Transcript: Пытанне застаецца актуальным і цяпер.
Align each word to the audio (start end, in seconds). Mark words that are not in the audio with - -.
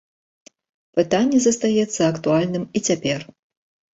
Пытанне 0.99 1.37
застаецца 1.43 2.01
актуальным 2.13 2.63
і 2.79 2.83
цяпер. 2.87 3.19